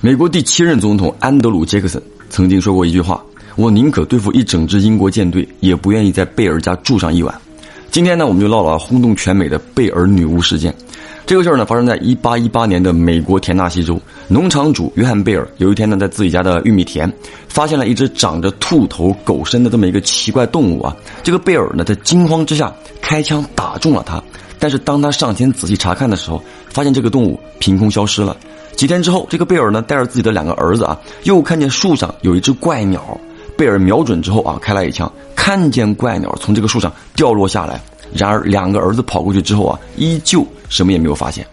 [0.00, 2.00] 美国第七任总统安德鲁·杰克森
[2.30, 3.20] 曾经说过一句话
[3.58, 7.34] ：“我宁可对付一整支英国舰队，也不愿意在贝尔家住上一晚。”
[7.90, 10.72] 今天呢，我们就唠唠轰动全美的贝尔女巫事件。
[11.26, 14.00] 这个事儿呢，发生在1818年的美国田纳西州。
[14.28, 17.12] 农场主约翰·贝尔有一天呢，在自己家的玉米田，
[17.48, 20.96] 发现了一只长着兔头狗身的这么一个奇怪动物啊。
[21.24, 22.72] 这个贝尔呢，在惊慌之下
[23.02, 24.22] 开枪打中了它。
[24.60, 28.36] 但是当他上前仔细查看的时候，发现这个动物凭空消失了。
[28.78, 33.02] 几天之后，这个贝尔呢带着自己的两个儿子啊，又看见树上有一只怪鸟。
[33.56, 37.82] 贝尔瞄准之后啊，开了一枪，看见怪鸟从这个树上掉落下来。
[38.14, 41.44] 然而两个儿子跑过去之后啊，依旧什么也没有发现。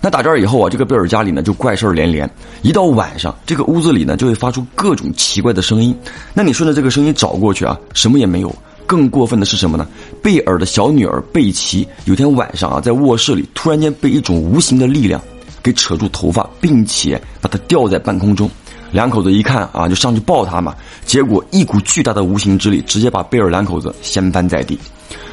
[0.00, 2.28] 那打这儿以后啊，这个贝尔家里呢就怪事儿连连。
[2.62, 5.94] 一到晚上，这个屋子里呢就会发出各种奇怪的声音。
[6.32, 8.50] 那你顺着这个声音找过去啊，什么也没有。
[8.86, 9.86] 更过分的是什么呢？
[10.22, 15.20] 贝尔的小女儿贝奇有天晚上啊，在卧室里突然间被一种无形的力量。
[15.62, 18.50] 给扯住头发，并且把他吊在半空中。
[18.90, 20.74] 两口子一看啊，就上去抱他嘛。
[21.06, 24.78] 结果一股巨大的无形之力直接把贝尔两口子掀翻在地。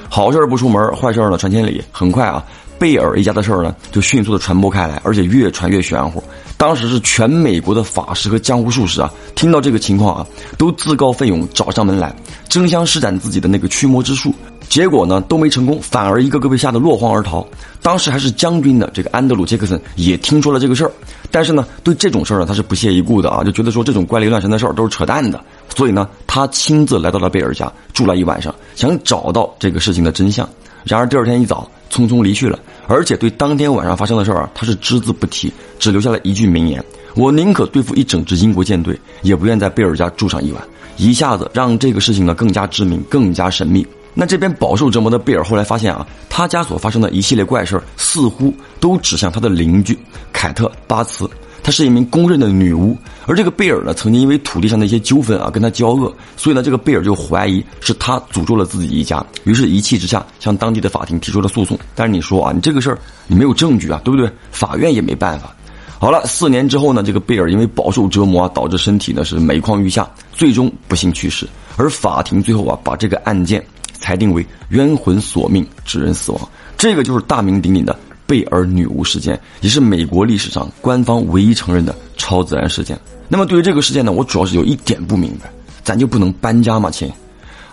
[0.07, 1.83] 好事不出门，坏事呢传千里。
[1.91, 2.43] 很快啊，
[2.79, 6.23] 贝尔一家的事儿呢就迅速的传播开来，而且越传越玄乎。
[6.57, 10.25] 当时是全美国的法师和江湖术士啊，听到这个情况啊，
[10.57, 12.15] 都自告奋勇找上门来，
[12.47, 14.33] 争相施展自己的那个驱魔之术。
[14.69, 17.45] 结果呢都没成功，反而一个个被吓得落荒而逃。
[17.81, 20.91] 当时还是将军的这个安德鲁·杰克森也听说了这个事儿，
[21.31, 25.43] 但是呢对这种事儿呢他是不屑一顾的啊，就觉得说这种怪力乱神的事儿都是扯淡的。
[25.75, 30.47] 所以呢他亲自来到了贝尔家住了一晚上，想找到这个事情的真相。
[30.83, 36.83] 然而第二天一早匆匆离去了，而且对当天晚上发生的事儿啊他是只字不提，只留下了一句名言
[37.15, 40.61] ：“我宁可对付一整支英国舰队，也不愿在贝尔家住上一晚。”
[40.97, 43.87] 一下子让这个事情呢更加致命，更加神秘。
[44.19, 49.97] 那这边饱受折磨的贝尔后来发现啊，他家所发生的一系列怪事似乎都指向他的邻居
[50.33, 51.25] 凯特巴茨。
[51.63, 61.79] 她是一名公认的女巫，而这个贝尔呢，曾经因为土地上的一些纠纷啊，跟他交恶，所以呢，这个贝尔就怀疑是他诅咒了自己一家，于是一气之下向当地的法庭提出了诉讼。
[61.95, 64.29] 但是你说啊，你这个事儿你没有证据啊，对不对？
[64.51, 65.55] 法院也没办法。
[65.97, 71.47] 好了，四年之后呢，这个贝尔因为饱受折磨啊，导致身体呢是每况愈下，最终不幸去世。
[71.77, 73.63] 而法庭最后啊，把这个案件。
[74.09, 76.49] 裁定为冤魂索命，致人死亡。
[76.75, 82.99] 这个就是大名鼎鼎的贝尔女巫事件，也是美国历史上官方唯一承认的超自然事件。
[83.27, 85.47] 那么对于这个事件呢，我主要是有一点不明白，
[85.83, 87.07] 咱就不能搬家吗，亲？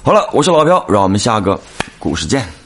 [0.02, 1.58] 好了，我是老飘，让我们下个
[1.98, 2.56] 故事见。